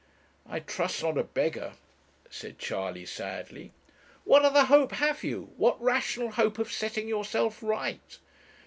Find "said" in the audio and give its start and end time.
2.31-2.57